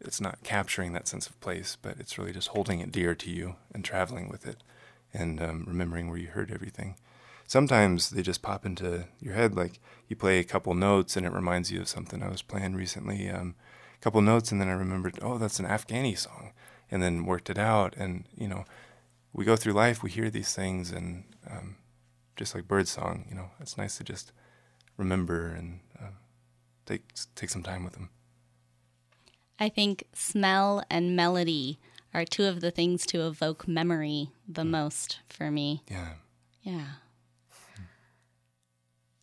it's 0.00 0.20
not 0.20 0.42
capturing 0.42 0.92
that 0.92 1.08
sense 1.08 1.28
of 1.28 1.40
place, 1.40 1.78
but 1.80 1.98
it's 1.98 2.18
really 2.18 2.32
just 2.32 2.48
holding 2.48 2.80
it 2.80 2.92
dear 2.92 3.14
to 3.14 3.30
you 3.30 3.54
and 3.72 3.84
traveling 3.84 4.28
with 4.28 4.46
it 4.46 4.62
and 5.14 5.40
um, 5.40 5.64
remembering 5.66 6.08
where 6.08 6.18
you 6.18 6.26
heard 6.26 6.50
everything. 6.50 6.96
Sometimes 7.46 8.10
they 8.10 8.22
just 8.22 8.42
pop 8.42 8.66
into 8.66 9.04
your 9.20 9.34
head, 9.34 9.54
like 9.54 9.78
you 10.08 10.16
play 10.16 10.40
a 10.40 10.44
couple 10.44 10.74
notes 10.74 11.16
and 11.16 11.24
it 11.24 11.32
reminds 11.32 11.70
you 11.70 11.80
of 11.80 11.88
something 11.88 12.20
I 12.20 12.28
was 12.28 12.42
playing 12.42 12.74
recently. 12.74 13.30
Um, 13.30 13.54
a 13.94 14.02
couple 14.02 14.20
notes, 14.20 14.50
and 14.50 14.60
then 14.60 14.68
I 14.68 14.72
remembered, 14.72 15.18
oh, 15.22 15.38
that's 15.38 15.60
an 15.60 15.66
Afghani 15.66 16.18
song, 16.18 16.52
and 16.90 17.02
then 17.02 17.24
worked 17.24 17.48
it 17.48 17.58
out. 17.58 17.94
And 17.96 18.24
you 18.36 18.48
know, 18.48 18.64
we 19.32 19.44
go 19.44 19.54
through 19.54 19.72
life, 19.72 20.02
we 20.02 20.10
hear 20.10 20.30
these 20.30 20.52
things, 20.52 20.90
and 20.90 21.24
um, 21.48 21.76
just 22.34 22.54
like 22.54 22.66
birdsong, 22.66 23.26
you 23.28 23.36
know, 23.36 23.50
it's 23.60 23.78
nice 23.78 23.96
to 23.98 24.04
just 24.04 24.32
remember 24.96 25.46
and 25.46 25.80
take 26.86 27.02
take 27.34 27.50
some 27.50 27.62
time 27.62 27.84
with 27.84 27.92
them. 27.92 28.10
I 29.58 29.68
think 29.68 30.04
smell 30.12 30.84
and 30.90 31.16
melody 31.16 31.78
are 32.12 32.24
two 32.24 32.44
of 32.44 32.60
the 32.60 32.70
things 32.70 33.04
to 33.06 33.26
evoke 33.26 33.68
memory 33.68 34.30
the 34.48 34.62
mm. 34.62 34.70
most 34.70 35.20
for 35.28 35.50
me. 35.50 35.82
Yeah. 35.90 36.14
Yeah. 36.62 36.86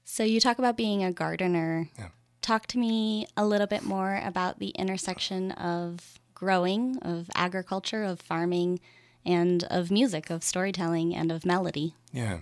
So 0.05 0.23
you 0.23 0.39
talk 0.39 0.59
about 0.59 0.77
being 0.77 1.03
a 1.03 1.11
gardener. 1.11 1.89
Yeah. 1.97 2.09
Talk 2.43 2.67
to 2.67 2.77
me 2.77 3.25
a 3.35 3.45
little 3.45 3.65
bit 3.65 3.83
more 3.83 4.21
about 4.23 4.59
the 4.59 4.69
intersection 4.69 5.51
of 5.53 6.19
growing, 6.35 6.97
of 6.99 7.31
agriculture, 7.33 8.03
of 8.03 8.19
farming, 8.19 8.79
and 9.25 9.63
of 9.71 9.89
music, 9.89 10.29
of 10.29 10.43
storytelling, 10.43 11.15
and 11.15 11.31
of 11.31 11.47
melody. 11.47 11.95
Yeah. 12.11 12.39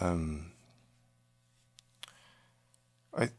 Um, 0.00 0.52
I 3.18 3.30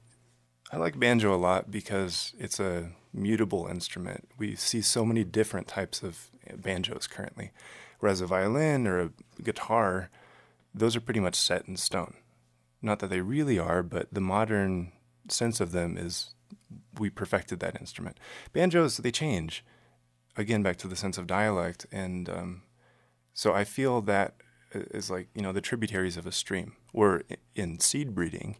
I 0.71 0.77
like 0.77 0.99
banjo 0.99 1.33
a 1.33 1.35
lot 1.35 1.69
because 1.69 2.33
it's 2.39 2.59
a 2.59 2.91
mutable 3.13 3.67
instrument. 3.67 4.29
We 4.37 4.55
see 4.55 4.81
so 4.81 5.03
many 5.03 5.23
different 5.23 5.67
types 5.67 6.01
of 6.01 6.29
banjos 6.55 7.07
currently, 7.07 7.51
whereas 7.99 8.21
a 8.21 8.25
violin 8.25 8.87
or 8.87 9.01
a 9.01 9.11
guitar, 9.43 10.09
those 10.73 10.95
are 10.95 11.01
pretty 11.01 11.19
much 11.19 11.35
set 11.35 11.67
in 11.67 11.75
stone. 11.75 12.15
Not 12.81 12.99
that 12.99 13.09
they 13.09 13.21
really 13.21 13.59
are, 13.59 13.83
but 13.83 14.13
the 14.13 14.21
modern 14.21 14.93
sense 15.27 15.59
of 15.59 15.71
them 15.71 15.97
is 15.97 16.33
we 16.97 17.09
perfected 17.09 17.59
that 17.59 17.79
instrument. 17.79 18.17
Banjos, 18.53 18.97
they 18.97 19.11
change. 19.11 19.65
Again, 20.37 20.63
back 20.63 20.77
to 20.77 20.87
the 20.87 20.95
sense 20.95 21.17
of 21.17 21.27
dialect. 21.27 21.85
And 21.91 22.29
um, 22.29 22.61
so 23.33 23.53
I 23.53 23.65
feel 23.65 24.01
that 24.01 24.35
is 24.73 25.11
like, 25.11 25.27
you 25.35 25.41
know, 25.41 25.51
the 25.51 25.61
tributaries 25.61 26.17
of 26.17 26.25
a 26.25 26.31
stream. 26.31 26.73
Or 26.93 27.23
in 27.55 27.79
seed 27.79 28.15
breeding, 28.15 28.57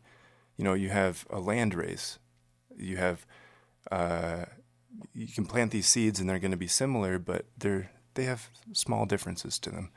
you 0.58 0.64
know, 0.64 0.74
you 0.74 0.90
have 0.90 1.26
a 1.30 1.40
land 1.40 1.74
race. 1.74 2.20
You 2.78 2.98
have, 2.98 3.26
uh, 3.92 4.46
you 5.14 5.28
can 5.28 5.46
plant 5.46 5.72
these 5.72 5.88
seeds 5.88 6.20
and 6.20 6.30
they're 6.30 6.40
going 6.40 6.52
to 6.52 6.58
be 6.58 6.68
similar, 6.68 7.20
but 7.20 7.46
they're 7.58 7.92
they 8.14 8.24
have 8.26 8.50
small 8.74 9.06
differences 9.06 9.60
to 9.60 9.70
them. 9.70 9.92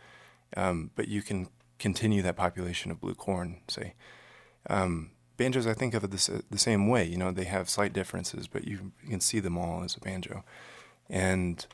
Um, 0.57 0.91
but 0.95 1.09
you 1.09 1.23
can 1.23 1.49
continue 1.79 2.23
that 2.23 2.37
population 2.37 2.91
of 2.91 3.01
blue 3.01 3.15
corn, 3.15 3.61
say. 3.69 3.95
Um, 4.71 5.11
banjos, 5.37 5.67
I 5.67 5.75
think 5.75 5.95
of 5.95 6.05
it 6.05 6.11
the, 6.11 6.45
the 6.51 6.59
same 6.59 6.89
way. 6.89 7.05
You 7.05 7.17
know, 7.17 7.33
they 7.33 7.45
have 7.45 7.69
slight 7.69 7.93
differences, 7.93 8.47
but 8.47 8.65
you, 8.65 8.93
you 9.03 9.11
can 9.11 9.21
see 9.21 9.41
them 9.41 9.59
all 9.59 9.83
as 9.83 9.97
a 9.97 10.01
banjo. 10.01 10.45
And 11.11 11.67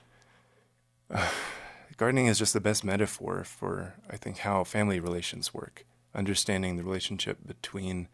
uh, 1.11 1.29
gardening 1.97 2.27
is 2.27 2.39
just 2.39 2.55
the 2.55 2.61
best 2.61 2.85
metaphor 2.85 3.45
for, 3.45 3.95
I 4.09 4.17
think, 4.17 4.39
how 4.39 4.65
family 4.65 4.99
relations 4.99 5.53
work. 5.53 5.85
Understanding 6.15 6.77
the 6.77 6.83
relationship 6.83 7.47
between 7.47 8.09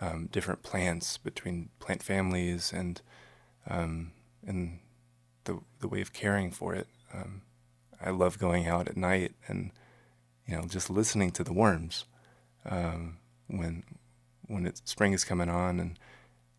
um, 0.00 0.28
different 0.30 0.62
plants, 0.62 1.18
between 1.18 1.70
plant 1.78 2.02
families, 2.02 2.72
and 2.72 3.00
um, 3.68 4.12
and 4.46 4.80
the 5.44 5.60
the 5.80 5.88
way 5.88 6.00
of 6.00 6.12
caring 6.12 6.50
for 6.50 6.74
it. 6.74 6.88
Um, 7.12 7.42
I 8.04 8.10
love 8.10 8.38
going 8.38 8.66
out 8.66 8.88
at 8.88 8.96
night 8.96 9.32
and 9.48 9.70
you 10.46 10.56
know 10.56 10.66
just 10.66 10.90
listening 10.90 11.30
to 11.32 11.44
the 11.44 11.52
worms 11.52 12.04
um, 12.68 13.18
when 13.46 13.84
when 14.46 14.66
it, 14.66 14.80
spring 14.84 15.12
is 15.12 15.24
coming 15.24 15.48
on 15.48 15.80
and 15.80 15.98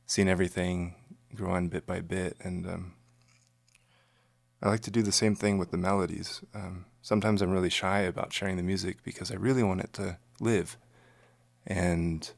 seeing 0.05 0.27
everything 0.27 0.95
grow 1.35 1.51
on 1.51 1.67
bit 1.67 1.85
by 1.85 2.01
bit. 2.01 2.35
And 2.41 2.65
um, 2.65 2.93
I 4.61 4.69
like 4.69 4.81
to 4.81 4.91
do 4.91 5.01
the 5.01 5.11
same 5.11 5.35
thing 5.35 5.57
with 5.57 5.71
the 5.71 5.77
melodies. 5.77 6.41
Um, 6.53 6.85
sometimes 7.01 7.41
I'm 7.41 7.51
really 7.51 7.69
shy 7.69 7.99
about 7.99 8.33
sharing 8.33 8.57
the 8.57 8.63
music 8.63 9.03
because 9.03 9.31
I 9.31 9.35
really 9.35 9.63
want 9.63 9.81
it 9.81 9.93
to 9.93 10.17
live, 10.39 10.77
and 11.65 12.29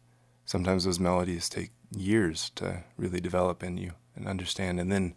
sometimes 0.50 0.84
those 0.84 1.00
melodies 1.00 1.48
take 1.48 1.70
years 1.96 2.50
to 2.56 2.84
really 2.98 3.20
develop 3.20 3.62
in 3.62 3.78
you 3.78 3.92
and 4.16 4.28
understand, 4.28 4.80
and 4.80 4.92
then 4.92 5.14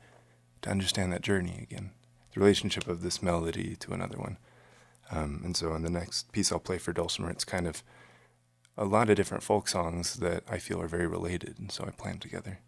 to 0.60 0.68
understand 0.68 1.10
that 1.10 1.22
journey 1.22 1.58
again, 1.62 1.90
the 2.34 2.40
relationship 2.40 2.86
of 2.86 3.00
this 3.00 3.22
melody 3.22 3.74
to 3.76 3.94
another 3.94 4.18
one. 4.18 4.36
Um, 5.10 5.40
and 5.42 5.56
so, 5.56 5.74
in 5.74 5.84
the 5.84 5.90
next 5.90 6.32
piece 6.32 6.52
I'll 6.52 6.58
play 6.58 6.76
for 6.76 6.92
Dulcimer, 6.92 7.30
it's 7.30 7.46
kind 7.46 7.66
of 7.66 7.82
a 8.76 8.84
lot 8.84 9.08
of 9.08 9.16
different 9.16 9.42
folk 9.42 9.68
songs 9.68 10.16
that 10.16 10.44
I 10.50 10.58
feel 10.58 10.82
are 10.82 10.86
very 10.86 11.06
related, 11.06 11.58
and 11.58 11.72
so 11.72 11.84
I 11.86 11.92
play 11.92 12.10
them 12.10 12.20
together. 12.20 12.58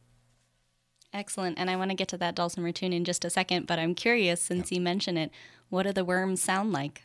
Excellent. 1.13 1.59
And 1.59 1.69
I 1.69 1.77
want 1.77 1.91
to 1.91 1.95
get 1.95 2.09
to 2.09 2.17
that 2.17 2.35
Dulcimer 2.35 2.73
tune 2.73 2.95
in 2.95 3.05
just 3.05 3.27
a 3.27 3.31
second, 3.31 3.67
but 3.67 3.79
I'm 3.79 3.95
curious 3.95 4.41
since 4.41 4.73
you 4.73 4.81
mention 4.81 5.19
it, 5.19 5.31
what 5.69 5.83
do 5.83 5.93
the 5.93 6.05
worms 6.05 6.43
sound 6.43 6.73
like? 6.73 7.05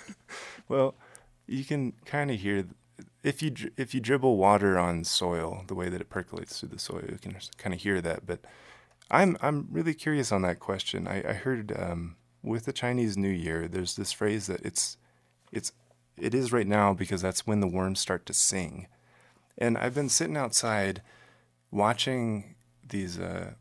well, 0.68 0.94
you 1.46 1.64
can 1.64 1.94
kind 2.04 2.30
of 2.30 2.38
hear 2.38 2.66
if 3.22 3.42
you 3.42 3.54
if 3.76 3.94
you 3.94 4.00
dribble 4.00 4.36
water 4.36 4.78
on 4.78 5.04
soil, 5.04 5.64
the 5.68 5.74
way 5.74 5.88
that 5.88 6.00
it 6.00 6.10
percolates 6.10 6.58
through 6.58 6.70
the 6.70 6.78
soil, 6.78 7.02
you 7.08 7.18
can 7.18 7.36
kind 7.56 7.74
of 7.74 7.80
hear 7.80 8.00
that. 8.00 8.26
But 8.26 8.40
I'm 9.10 9.36
I'm 9.40 9.68
really 9.70 9.94
curious 9.94 10.32
on 10.32 10.42
that 10.42 10.58
question. 10.58 11.06
I, 11.06 11.22
I 11.28 11.32
heard 11.34 11.72
um, 11.78 12.16
with 12.42 12.64
the 12.64 12.72
Chinese 12.72 13.16
New 13.16 13.28
Year, 13.28 13.68
there's 13.68 13.94
this 13.94 14.12
phrase 14.12 14.46
that 14.46 14.62
it's 14.62 14.96
it's 15.52 15.72
it 16.16 16.34
is 16.34 16.52
right 16.52 16.66
now 16.66 16.92
because 16.92 17.22
that's 17.22 17.46
when 17.46 17.60
the 17.60 17.68
worms 17.68 18.00
start 18.00 18.26
to 18.26 18.34
sing, 18.34 18.88
and 19.56 19.78
I've 19.78 19.94
been 19.94 20.08
sitting 20.08 20.36
outside 20.36 21.02
watching 21.70 22.56
these 22.86 23.18
uh, 23.18 23.52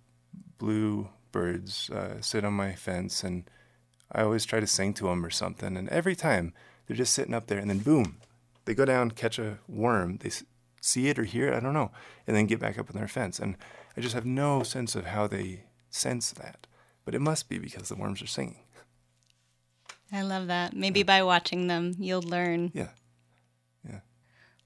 blue 0.58 1.10
birds 1.32 1.90
uh, 1.92 2.20
sit 2.20 2.44
on 2.44 2.54
my 2.54 2.74
fence, 2.74 3.24
and 3.24 3.44
I 4.12 4.24
always 4.24 4.46
try 4.46 4.60
to 4.60 4.68
sing 4.68 4.94
to 4.96 5.06
them 5.06 5.24
or 5.24 5.30
something, 5.30 5.78
and 5.78 5.88
every 5.90 6.16
time 6.16 6.54
they're 6.88 6.98
just 6.98 7.14
sitting 7.14 7.34
up 7.34 7.48
there, 7.48 7.60
and 7.60 7.70
then 7.70 7.80
boom, 7.80 8.18
they 8.66 8.74
go 8.74 8.86
down, 8.86 9.12
catch 9.12 9.40
a 9.40 9.60
worm, 9.68 10.18
they 10.18 10.32
see 10.82 11.08
it 11.10 11.20
or 11.20 11.24
hear 11.24 11.48
it, 11.50 11.56
I 11.56 11.60
don't 11.60 11.74
know, 11.74 11.92
and 12.28 12.36
then 12.36 12.48
get 12.48 12.60
back 12.60 12.78
up 12.78 12.90
on 12.90 12.96
their 12.96 13.08
fence. 13.08 13.40
And 13.40 13.56
I 13.96 14.02
just 14.02 14.16
have 14.16 14.26
no 14.26 14.64
sense 14.64 14.96
of 14.96 15.06
how 15.06 15.28
they 15.28 15.66
sense 15.90 16.32
that. 16.32 16.68
But 17.06 17.16
it 17.16 17.22
must 17.22 17.50
be 17.50 17.58
because 17.58 17.90
the 17.90 17.96
worms 17.96 18.22
are 18.22 18.28
singing. 18.28 18.64
I 20.12 20.22
love 20.24 20.48
that. 20.48 20.76
Maybe 20.76 21.04
by 21.04 21.24
watching 21.24 21.68
them, 21.68 21.96
you'll 21.98 22.22
learn. 22.22 22.72
Yeah. 22.74 22.90
Yeah. 23.88 24.02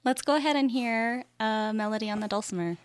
Let's 0.04 0.22
go 0.22 0.36
ahead 0.36 0.56
and 0.56 0.70
hear 0.70 1.24
a 1.38 1.72
melody 1.74 2.10
on 2.10 2.20
the 2.20 2.28
dulcimer. 2.28 2.78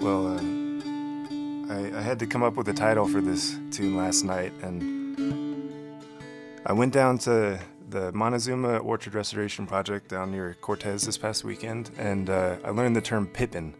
Well, 0.00 0.26
uh, 0.26 0.42
I, 1.72 1.98
I 1.98 2.00
had 2.00 2.18
to 2.20 2.26
come 2.26 2.42
up 2.42 2.54
with 2.54 2.68
a 2.68 2.72
title 2.72 3.06
for 3.06 3.20
this 3.20 3.56
tune 3.70 3.96
last 3.96 4.24
night, 4.24 4.52
and 4.62 5.72
I 6.64 6.72
went 6.72 6.92
down 6.92 7.18
to 7.18 7.60
the 7.92 8.10
Montezuma 8.12 8.78
Orchard 8.78 9.14
Restoration 9.14 9.66
Project 9.66 10.08
down 10.08 10.32
near 10.32 10.56
Cortez 10.62 11.04
this 11.04 11.18
past 11.18 11.44
weekend, 11.44 11.90
and 11.98 12.30
uh, 12.30 12.56
I 12.64 12.70
learned 12.70 12.96
the 12.96 13.02
term 13.02 13.26
pippin. 13.26 13.74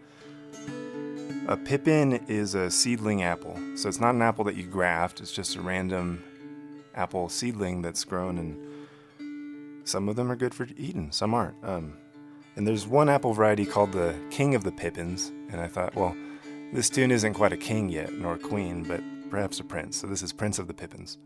A 1.48 1.56
pippin 1.56 2.24
is 2.28 2.54
a 2.54 2.70
seedling 2.70 3.22
apple, 3.22 3.58
so 3.74 3.88
it's 3.88 4.00
not 4.00 4.14
an 4.14 4.20
apple 4.20 4.44
that 4.44 4.54
you 4.54 4.64
graft, 4.64 5.20
it's 5.20 5.32
just 5.32 5.56
a 5.56 5.62
random 5.62 6.22
apple 6.94 7.30
seedling 7.30 7.80
that's 7.80 8.04
grown, 8.04 8.36
and 8.36 9.88
some 9.88 10.10
of 10.10 10.16
them 10.16 10.30
are 10.30 10.36
good 10.36 10.54
for 10.54 10.68
eating, 10.76 11.10
some 11.10 11.32
aren't. 11.32 11.56
Um, 11.64 11.96
and 12.54 12.68
there's 12.68 12.86
one 12.86 13.08
apple 13.08 13.32
variety 13.32 13.64
called 13.64 13.92
the 13.92 14.14
King 14.30 14.54
of 14.54 14.62
the 14.62 14.72
Pippins, 14.72 15.32
and 15.50 15.58
I 15.58 15.68
thought, 15.68 15.94
well, 15.94 16.14
this 16.74 16.90
tune 16.90 17.10
isn't 17.10 17.32
quite 17.32 17.54
a 17.54 17.56
king 17.56 17.88
yet, 17.88 18.12
nor 18.12 18.34
a 18.34 18.38
queen, 18.38 18.84
but 18.84 19.02
perhaps 19.30 19.58
a 19.58 19.64
prince. 19.64 19.96
So 19.96 20.06
this 20.06 20.22
is 20.22 20.34
Prince 20.34 20.58
of 20.58 20.66
the 20.66 20.74
Pippins. 20.74 21.16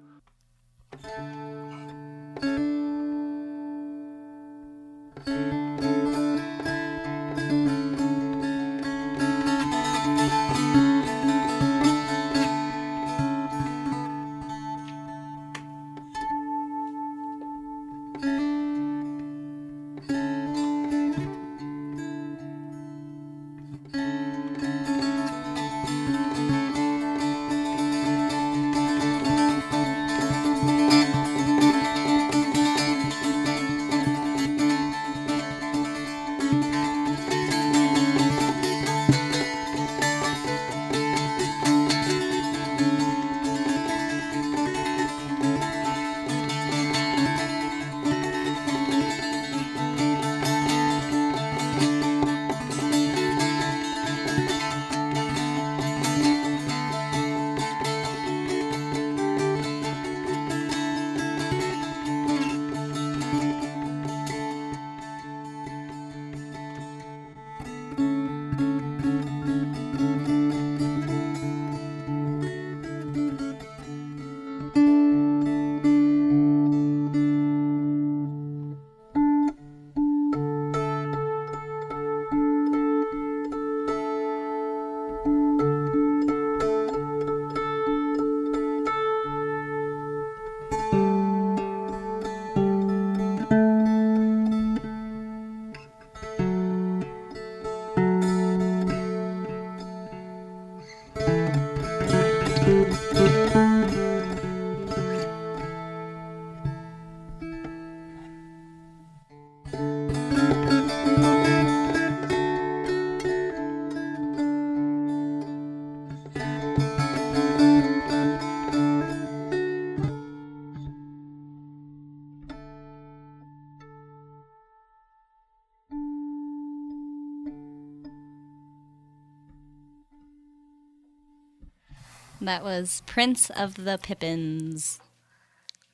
That 132.47 132.63
was 132.63 133.03
Prince 133.07 133.51
of 133.51 133.75
the 133.75 133.99
Pippins 134.01 135.01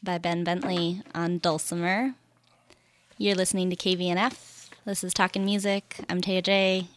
by 0.02 0.18
Ben 0.18 0.44
Bentele 0.44 1.02
on 1.14 1.38
Dulcimer. 1.38 2.12
You're 3.16 3.36
listening 3.36 3.70
to 3.70 3.76
KVNF. 3.76 4.68
This 4.84 5.02
is 5.02 5.14
Talking 5.14 5.46
Music. 5.46 6.00
I'm 6.10 6.20
Taya 6.20 6.42
Jae. 6.42 6.88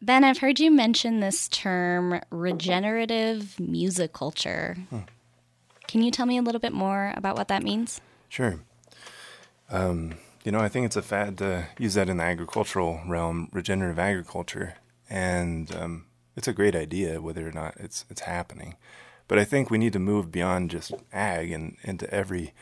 Ben, 0.00 0.22
I've 0.22 0.38
heard 0.38 0.60
you 0.60 0.70
mention 0.70 1.18
this 1.18 1.48
term 1.48 2.20
regenerative 2.30 3.58
music 3.58 4.12
culture. 4.12 4.76
Hmm. 4.90 5.00
Can 5.88 6.02
you 6.02 6.12
tell 6.12 6.26
me 6.26 6.38
a 6.38 6.42
little 6.42 6.60
bit 6.60 6.72
more 6.72 7.14
about 7.16 7.36
what 7.36 7.48
that 7.48 7.64
means? 7.64 8.00
Sure. 8.28 8.60
Um, 9.70 10.18
you 10.44 10.52
know, 10.52 10.60
I 10.60 10.68
think 10.68 10.86
it's 10.86 10.94
a 10.94 11.02
fad 11.02 11.38
to 11.38 11.66
use 11.80 11.94
that 11.94 12.08
in 12.08 12.18
the 12.18 12.24
agricultural 12.24 13.00
realm, 13.08 13.48
regenerative 13.52 13.98
agriculture. 13.98 14.74
And 15.10 15.74
um, 15.74 16.05
it's 16.36 16.46
a 16.46 16.52
great 16.52 16.76
idea, 16.76 17.20
whether 17.22 17.48
or 17.48 17.52
not 17.52 17.74
it's 17.78 18.04
it's 18.10 18.22
happening. 18.22 18.76
But 19.26 19.38
I 19.38 19.44
think 19.44 19.70
we 19.70 19.78
need 19.78 19.94
to 19.94 19.98
move 19.98 20.30
beyond 20.30 20.70
just 20.70 20.92
ag 21.12 21.50
and 21.50 21.76
into 21.82 22.08
every 22.12 22.52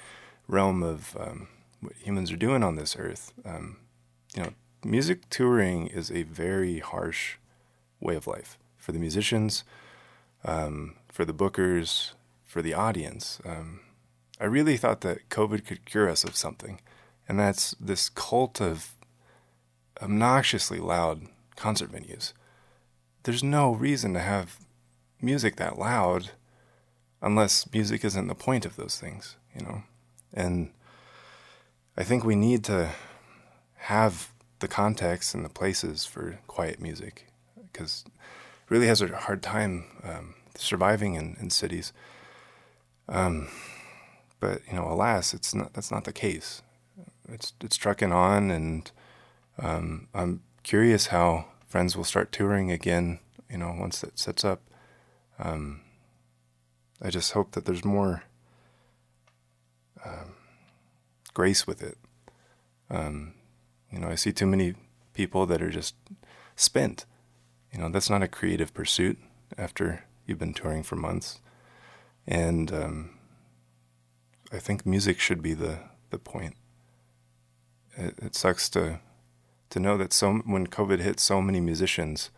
realm 0.49 0.83
of 0.83 1.17
um, 1.21 1.49
what 1.81 1.93
humans 1.97 2.33
are 2.33 2.37
doing 2.37 2.63
on 2.63 2.77
this 2.77 2.97
earth. 2.99 3.33
Um, 3.45 3.79
you 4.35 4.43
know, 4.43 4.53
music 4.83 5.29
touring 5.29 5.89
is 5.89 6.11
a 6.11 6.23
very 6.23 6.79
harsh 6.79 7.37
way 8.01 8.17
of 8.17 8.27
life 8.27 8.59
for 8.79 8.93
the 8.93 8.99
musicians, 8.99 9.65
um, 10.45 10.95
for 11.09 11.25
the 11.25 11.35
bookers, 11.35 12.13
for 12.45 12.63
the 12.63 12.75
audience. 12.75 13.41
Um, 13.45 13.81
I 14.41 14.45
really 14.47 14.77
thought 14.77 15.03
that 15.03 15.29
COVID 15.29 15.67
could 15.67 15.85
cure 15.85 16.09
us 16.09 16.25
of 16.25 16.37
something, 16.37 16.81
and 17.29 17.39
that's 17.39 17.75
this 17.81 18.09
cult 18.09 18.61
of 18.61 18.95
obnoxiously 20.03 20.79
loud 20.79 21.27
concert 21.57 21.91
venues 21.93 22.33
there's 23.25 23.43
no 23.43 23.75
reason 23.75 24.15
to 24.15 24.21
have 24.21 24.59
music 25.21 25.57
that 25.57 25.79
loud 25.79 26.31
unless 27.21 27.71
music 27.73 28.05
isn't 28.05 28.29
the 28.29 28.35
point 28.35 28.67
of 28.67 28.77
those 28.77 28.99
things, 28.99 29.37
you 29.55 29.65
know? 29.65 29.83
And 30.33 30.71
I 31.97 32.05
think 32.05 32.25
we 32.25 32.37
need 32.37 32.65
to 32.65 32.91
have 33.77 34.33
the 34.61 34.69
context 34.69 35.35
and 35.35 35.45
the 35.45 35.49
places 35.49 36.05
for 36.05 36.39
quiet 36.47 36.81
music 36.81 37.27
because 37.73 38.05
really 38.69 38.87
has 38.87 39.01
a 39.03 39.09
hard 39.09 39.43
time 39.43 39.85
um, 40.03 40.35
surviving 40.57 41.15
in, 41.15 41.37
in 41.41 41.51
cities. 41.51 41.93
Um, 43.09 43.49
but 44.41 44.61
you 44.69 44.75
know, 44.75 44.87
alas, 44.91 45.35
it's 45.35 45.55
not. 45.55 45.73
That's 45.75 45.91
not 45.91 46.05
the 46.05 46.13
case. 46.13 46.63
It's 47.29 47.53
it's 47.63 47.77
trucking 47.77 48.13
on, 48.13 48.51
and 48.51 48.91
um, 49.59 50.09
I'm 50.15 50.43
curious 50.63 51.09
how 51.09 51.47
friends 51.75 51.97
will 51.97 52.05
start 52.05 52.31
touring 52.31 52.71
again, 52.71 53.19
you 53.51 53.59
know, 53.59 53.75
once 53.77 54.01
that 54.01 54.17
sets 54.17 54.45
up. 54.45 54.61
Um, 55.41 55.81
I 57.03 57.11
just 57.11 57.33
hope 57.33 57.51
that 57.51 57.65
there's 57.65 57.85
more 57.85 58.23
um, 60.07 60.37
grace 61.33 61.67
with 61.67 61.83
it. 61.83 61.99
Um, 62.89 63.35
you 63.91 63.99
know, 63.99 64.07
I 64.07 64.15
see 64.15 64.31
too 64.31 64.47
many 64.47 64.75
people 65.15 65.47
that 65.47 65.61
are 65.61 65.69
just 65.69 65.97
spent. 66.55 67.07
You 67.73 67.81
know, 67.81 67.89
that's 67.89 68.09
not 68.09 68.23
a 68.23 68.29
creative 68.29 68.73
pursuit 68.73 69.19
after 69.59 70.05
you've 70.29 70.39
been 70.39 70.55
touring 70.55 70.85
for 70.85 70.95
months. 70.95 71.41
And 72.25 72.73
um, 72.73 73.19
I 74.53 74.61
think 74.61 74.87
music 74.87 75.19
should 75.19 75.43
be 75.43 75.55
the, 75.55 75.81
the 76.11 76.21
point. 76.21 76.55
It, 77.97 78.15
it 78.23 78.37
sucks 78.37 78.69
to 78.69 79.01
to 79.75 79.81
know 79.81 79.97
that 79.97 80.13
so 80.13 80.35
when 80.47 80.69
COVID 80.69 81.01
hit, 81.01 81.19
so 81.19 81.43
many 81.43 81.61
musicians 81.61 82.31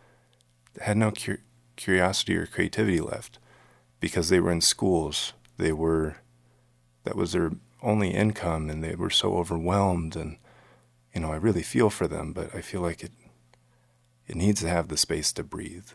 had 0.81 0.97
no 0.97 1.11
cur- 1.11 1.43
curiosity 1.75 2.35
or 2.35 2.47
creativity 2.47 2.99
left, 2.99 3.37
because 3.99 4.29
they 4.29 4.39
were 4.39 4.51
in 4.51 4.59
schools. 4.59 5.33
They 5.57 5.71
were 5.71 6.17
that 7.03 7.15
was 7.15 7.33
their 7.33 7.51
only 7.83 8.09
income, 8.09 8.71
and 8.71 8.83
they 8.83 8.95
were 8.95 9.11
so 9.11 9.37
overwhelmed. 9.37 10.15
And 10.15 10.37
you 11.13 11.21
know, 11.21 11.31
I 11.31 11.35
really 11.35 11.61
feel 11.61 11.91
for 11.91 12.07
them, 12.07 12.33
but 12.33 12.55
I 12.55 12.61
feel 12.61 12.81
like 12.81 13.03
it 13.03 13.11
it 14.25 14.35
needs 14.35 14.61
to 14.61 14.69
have 14.69 14.87
the 14.87 14.97
space 14.97 15.31
to 15.33 15.43
breathe. 15.43 15.89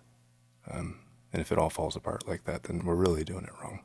Um, 0.70 1.00
and 1.32 1.42
if 1.42 1.50
it 1.50 1.58
all 1.58 1.70
falls 1.70 1.96
apart 1.96 2.28
like 2.28 2.44
that, 2.44 2.62
then 2.62 2.84
we're 2.84 2.94
really 2.94 3.24
doing 3.24 3.44
it 3.44 3.60
wrong. 3.60 3.80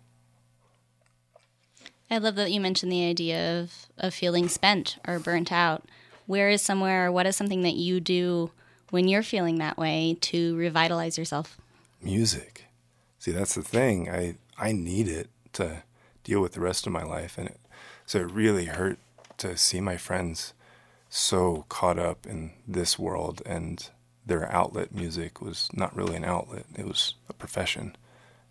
I 2.12 2.20
love 2.20 2.36
that 2.36 2.52
you 2.52 2.62
mentioned 2.62 2.92
the 2.92 3.06
idea 3.06 3.62
of, 3.62 3.88
of 3.98 4.14
feeling 4.14 4.48
spent 4.48 5.00
or 5.08 5.18
burnt 5.18 5.52
out. 5.52 5.86
Where 6.28 6.50
is 6.50 6.62
somewhere, 6.62 7.08
or 7.08 7.12
what 7.12 7.26
is 7.26 7.36
something 7.36 7.64
that 7.64 7.76
you 7.76 8.00
do 8.00 8.52
when 8.92 9.08
you're 9.08 9.24
feeling 9.24 9.58
that 9.58 9.78
way 9.78 10.18
to 10.22 10.56
revitalize 10.56 11.18
yourself? 11.18 11.58
Music. 12.02 12.66
See, 13.18 13.32
that's 13.32 13.56
the 13.56 13.64
thing. 13.64 14.10
I, 14.10 14.36
I 14.58 14.72
need 14.72 15.08
it 15.08 15.30
to 15.54 15.84
deal 16.24 16.42
with 16.42 16.54
the 16.54 16.62
rest 16.62 16.86
of 16.86 16.94
my 16.94 17.04
life. 17.04 17.38
And 17.38 17.50
it, 17.50 17.60
so 18.06 18.20
it 18.20 18.32
really 18.32 18.66
hurt 18.66 19.00
to 19.38 19.58
see 19.58 19.82
my 19.82 19.98
friends 19.98 20.54
so 21.10 21.66
caught 21.70 21.98
up 21.98 22.26
in 22.26 22.52
this 22.68 23.00
world 23.00 23.42
and 23.46 23.90
their 24.26 24.52
outlet 24.52 24.94
music 24.94 25.42
was 25.42 25.70
not 25.74 25.96
really 25.96 26.16
an 26.16 26.26
outlet. 26.26 26.66
It 26.78 26.86
was 26.86 27.16
a 27.30 27.34
profession. 27.34 27.96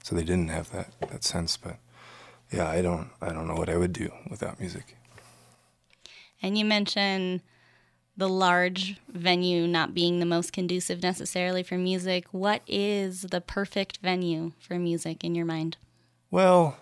So 0.02 0.14
they 0.14 0.24
didn't 0.24 0.48
have 0.48 0.70
that, 0.72 0.90
that 1.10 1.22
sense. 1.24 1.56
But 1.56 1.76
yeah, 2.50 2.68
I 2.68 2.80
don't 2.80 3.10
I 3.20 3.32
don't 3.32 3.46
know 3.46 3.54
what 3.54 3.68
I 3.68 3.76
would 3.76 3.92
do 3.92 4.10
without 4.30 4.58
music. 4.58 4.96
And 6.40 6.56
you 6.56 6.64
mentioned 6.64 7.42
the 8.16 8.28
large 8.28 8.96
venue 9.08 9.66
not 9.66 9.94
being 9.94 10.18
the 10.18 10.26
most 10.26 10.52
conducive 10.52 11.02
necessarily 11.02 11.62
for 11.62 11.76
music. 11.76 12.26
What 12.30 12.62
is 12.66 13.22
the 13.22 13.40
perfect 13.40 13.98
venue 13.98 14.52
for 14.58 14.78
music 14.78 15.22
in 15.22 15.34
your 15.34 15.44
mind? 15.44 15.76
Well, 16.30 16.78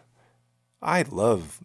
I 0.81 1.03
love 1.03 1.61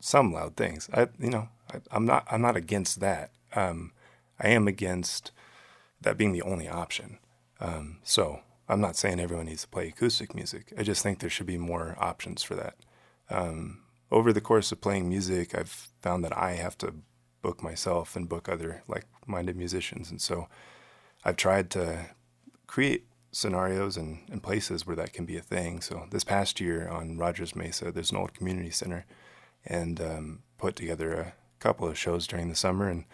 some 0.00 0.32
loud 0.32 0.56
things. 0.56 0.88
I 0.92 1.08
you 1.18 1.30
know, 1.30 1.48
I, 1.72 1.96
am 1.96 2.06
not 2.06 2.26
I'm 2.30 2.42
not 2.42 2.56
against 2.56 3.00
that. 3.00 3.30
Um, 3.54 3.92
I 4.40 4.48
am 4.48 4.68
against 4.68 5.32
that 6.00 6.16
being 6.16 6.32
the 6.32 6.42
only 6.42 6.68
option. 6.68 7.18
Um, 7.60 7.98
so 8.04 8.40
I'm 8.68 8.80
not 8.80 8.96
saying 8.96 9.20
everyone 9.20 9.46
needs 9.46 9.62
to 9.62 9.68
play 9.68 9.88
acoustic 9.88 10.34
music. 10.34 10.72
I 10.78 10.82
just 10.82 11.02
think 11.02 11.18
there 11.18 11.30
should 11.30 11.46
be 11.46 11.58
more 11.58 11.96
options 11.98 12.42
for 12.42 12.54
that. 12.54 12.76
Um, 13.30 13.80
over 14.10 14.32
the 14.32 14.40
course 14.40 14.72
of 14.72 14.80
playing 14.80 15.08
music, 15.08 15.54
I've 15.54 15.88
found 16.00 16.24
that 16.24 16.36
I 16.36 16.52
have 16.52 16.78
to 16.78 16.94
book 17.42 17.62
myself 17.62 18.16
and 18.16 18.28
book 18.28 18.48
other 18.48 18.82
like-minded 18.88 19.56
musicians, 19.56 20.10
and 20.10 20.20
so 20.20 20.48
I've 21.24 21.36
tried 21.36 21.70
to 21.70 22.06
create 22.66 23.06
scenarios 23.30 23.96
and, 23.96 24.20
and 24.30 24.42
places 24.42 24.86
where 24.86 24.96
that 24.96 25.12
can 25.12 25.26
be 25.26 25.36
a 25.36 25.42
thing. 25.42 25.80
So 25.80 26.06
this 26.10 26.24
past 26.24 26.60
year 26.60 26.88
on 26.88 27.18
Rogers 27.18 27.54
Mesa, 27.54 27.92
there's 27.92 28.10
an 28.10 28.16
old 28.16 28.34
community 28.34 28.70
center, 28.70 29.04
and 29.66 30.00
um, 30.00 30.42
put 30.56 30.76
together 30.76 31.12
a 31.12 31.32
couple 31.58 31.88
of 31.88 31.98
shows 31.98 32.26
during 32.26 32.48
the 32.48 32.54
summer, 32.54 32.88
and 32.88 33.04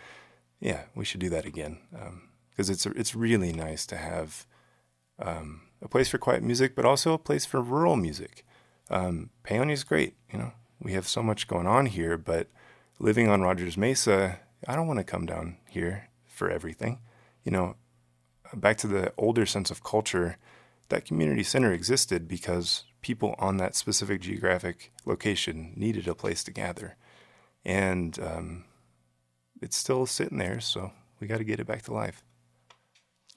yeah, 0.61 0.85
we 0.95 1.05
should 1.05 1.21
do 1.21 1.31
that 1.31 1.45
again 1.45 1.79
because 2.51 2.69
um, 2.69 2.73
it's 2.73 2.87
it's 2.87 3.15
really 3.15 3.53
nice 3.53 3.87
to 3.87 3.97
have 3.97 4.47
um, 5.19 5.63
a 5.83 5.89
place 5.89 6.09
for 6.09 6.19
quiet 6.19 6.43
music, 6.43 6.75
but 6.75 6.85
also 6.85 7.13
a 7.13 7.19
place 7.19 7.45
for 7.45 7.61
rural 7.61 7.97
music 7.97 8.45
um, 8.91 9.31
is 9.49 9.85
great. 9.85 10.15
You 10.33 10.39
know, 10.39 10.53
we 10.81 10.93
have 10.93 11.07
so 11.07 11.23
much 11.23 11.49
going 11.49 11.67
on 11.67 11.87
here, 11.87 12.17
but 12.17 12.49
living 12.99 13.29
on 13.29 13.43
Rogers 13.43 13.77
Mesa, 13.77 14.41
I 14.67 14.77
don't 14.77 14.87
want 14.87 14.99
to 14.99 15.05
come 15.05 15.27
down 15.27 15.57
here 15.69 16.09
for 16.27 16.51
everything. 16.51 17.01
You 17.45 17.53
know, 17.53 17.77
back 18.55 18.77
to 18.79 18.87
the 18.87 19.13
older 19.17 19.47
sense 19.47 19.71
of 19.71 19.85
culture, 19.85 20.37
that 20.89 21.05
community 21.05 21.43
center 21.43 21.73
existed 21.73 22.29
because 22.29 22.85
people 23.03 23.35
on 23.39 23.57
that 23.59 23.75
specific 23.75 24.21
geographic 24.21 24.93
location 25.05 25.73
needed 25.77 26.09
a 26.09 26.15
place 26.15 26.43
to 26.45 26.51
gather. 26.51 26.97
And 27.65 28.19
um, 28.19 28.65
it's 29.61 29.77
still 29.77 30.07
sitting 30.07 30.39
there, 30.39 30.61
so 30.61 30.93
we 31.21 31.27
got 31.27 31.39
to 31.39 31.45
get 31.45 31.61
it 31.61 31.67
back 31.67 31.83
to 31.83 31.93
life. 31.93 32.23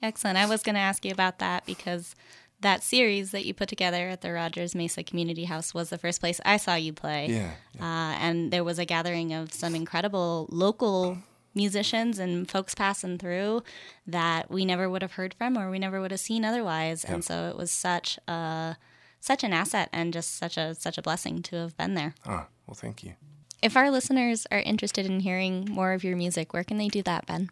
Excellent. 0.02 0.38
I 0.38 0.46
was 0.46 0.62
going 0.62 0.74
to 0.74 0.80
ask 0.80 1.04
you 1.04 1.10
about 1.10 1.38
that 1.40 1.66
because 1.66 2.14
that 2.60 2.82
series 2.82 3.30
that 3.30 3.44
you 3.44 3.54
put 3.54 3.68
together 3.68 4.08
at 4.08 4.20
the 4.20 4.32
Rogers 4.32 4.74
Mesa 4.74 5.02
Community 5.02 5.44
House 5.44 5.72
was 5.72 5.90
the 5.90 5.98
first 5.98 6.20
place 6.20 6.40
I 6.44 6.56
saw 6.56 6.74
you 6.74 6.92
play. 6.92 7.28
Yeah. 7.28 7.50
yeah. 7.74 7.82
Uh, 7.82 8.18
and 8.20 8.50
there 8.52 8.64
was 8.64 8.78
a 8.78 8.84
gathering 8.84 9.32
of 9.32 9.52
some 9.52 9.74
incredible 9.74 10.48
local 10.50 11.18
musicians 11.54 12.18
and 12.18 12.50
folks 12.50 12.74
passing 12.74 13.18
through 13.18 13.62
that 14.06 14.50
we 14.50 14.64
never 14.64 14.88
would 14.88 15.02
have 15.02 15.12
heard 15.12 15.34
from 15.34 15.56
or 15.56 15.70
we 15.70 15.78
never 15.78 16.00
would 16.00 16.10
have 16.10 16.20
seen 16.20 16.44
otherwise. 16.44 17.04
Yeah. 17.06 17.14
And 17.14 17.24
so 17.24 17.48
it 17.48 17.56
was 17.56 17.70
such 17.70 18.18
a 18.28 18.76
such 19.20 19.42
an 19.42 19.52
asset 19.52 19.88
and 19.92 20.12
just 20.12 20.36
such 20.36 20.56
a 20.56 20.74
such 20.74 20.98
a 20.98 21.02
blessing 21.02 21.42
to 21.42 21.56
have 21.56 21.76
been 21.76 21.94
there. 21.94 22.14
Ah, 22.26 22.46
well, 22.66 22.74
thank 22.74 23.02
you. 23.02 23.14
If 23.60 23.76
our 23.76 23.90
listeners 23.90 24.46
are 24.52 24.60
interested 24.60 25.06
in 25.06 25.20
hearing 25.20 25.66
more 25.68 25.92
of 25.92 26.04
your 26.04 26.16
music, 26.16 26.52
where 26.52 26.62
can 26.62 26.78
they 26.78 26.88
do 26.88 27.02
that, 27.02 27.26
Ben? 27.26 27.50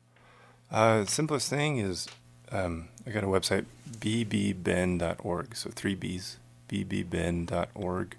Uh, 0.71 1.05
simplest 1.05 1.51
thing 1.51 1.79
is 1.79 2.07
um, 2.52 2.88
I 3.06 3.11
got 3.11 3.24
a 3.24 3.28
website, 3.28 3.66
bbbend.org. 3.98 5.56
So 5.56 5.70
three 5.70 5.94
B's, 5.94 6.38
bbbend.org. 6.68 8.16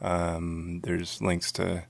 Um, 0.00 0.80
there's 0.82 1.22
links 1.22 1.52
to 1.52 1.84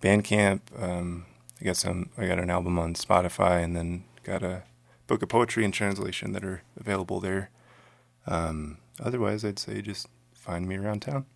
Bandcamp. 0.00 0.60
Um, 0.78 1.26
I 1.60 1.64
got 1.64 1.76
some. 1.76 2.10
I 2.16 2.26
got 2.26 2.38
an 2.38 2.50
album 2.50 2.78
on 2.78 2.94
Spotify, 2.94 3.62
and 3.62 3.76
then 3.76 4.04
got 4.22 4.42
a 4.42 4.62
book 5.06 5.22
of 5.22 5.28
poetry 5.28 5.64
and 5.64 5.74
translation 5.74 6.32
that 6.32 6.44
are 6.44 6.62
available 6.78 7.20
there. 7.20 7.50
Um, 8.26 8.78
otherwise, 8.98 9.44
I'd 9.44 9.58
say 9.58 9.82
just 9.82 10.06
find 10.32 10.66
me 10.66 10.76
around 10.76 11.00
town. 11.02 11.26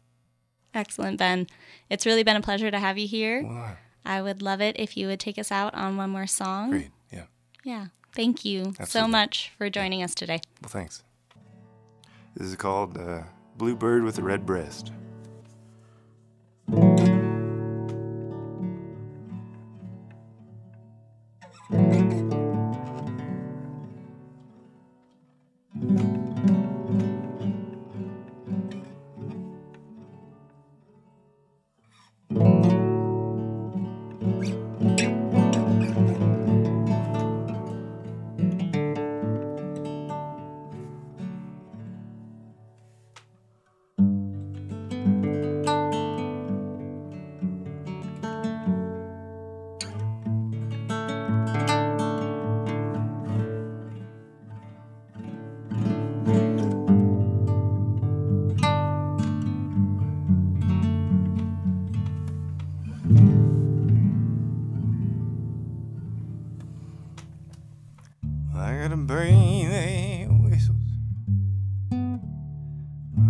Excellent, 0.72 1.18
Ben. 1.18 1.46
It's 1.90 2.06
really 2.06 2.22
been 2.22 2.36
a 2.36 2.40
pleasure 2.40 2.70
to 2.70 2.78
have 2.78 2.98
you 2.98 3.06
here. 3.06 3.44
Well, 3.44 3.76
I 4.04 4.20
would 4.22 4.42
love 4.42 4.60
it 4.60 4.76
if 4.78 4.96
you 4.96 5.06
would 5.06 5.20
take 5.20 5.38
us 5.38 5.52
out 5.52 5.74
on 5.74 5.96
one 5.96 6.10
more 6.10 6.26
song. 6.26 6.70
Great. 6.70 6.90
Yeah. 7.12 7.24
Yeah. 7.64 7.86
Thank 8.14 8.44
you 8.44 8.74
Absolutely. 8.78 8.86
so 8.86 9.08
much 9.08 9.52
for 9.58 9.68
joining 9.68 10.02
us 10.02 10.14
today. 10.14 10.40
Well, 10.62 10.70
thanks. 10.70 11.02
This 12.36 12.48
is 12.48 12.56
called 12.56 12.96
uh, 12.96 13.22
Bluebird 13.56 14.04
with 14.04 14.18
a 14.18 14.22
Red 14.22 14.46
Breast. 14.46 14.92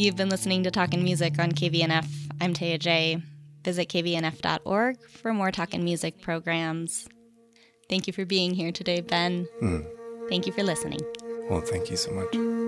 You've 0.00 0.16
been 0.16 0.30
listening 0.30 0.62
to 0.62 0.70
Talkin' 0.70 1.04
Music 1.04 1.38
on 1.38 1.52
KVNF. 1.52 2.06
I'm 2.40 2.54
Taya 2.54 2.78
Jae. 2.78 3.22
Visit 3.62 3.90
kvnf.org 3.90 4.96
for 5.10 5.34
more 5.34 5.50
Talkin' 5.50 5.84
Music 5.84 6.22
programs. 6.22 7.06
Thank 7.90 8.06
you 8.06 8.14
for 8.14 8.24
being 8.24 8.54
here 8.54 8.72
today, 8.72 9.02
Ben. 9.02 9.46
Mm. 9.60 9.86
Thank 10.30 10.46
you 10.46 10.54
for 10.54 10.62
listening. 10.62 11.00
Well, 11.50 11.60
thank 11.60 11.90
you 11.90 11.98
so 11.98 12.12
much. 12.12 12.59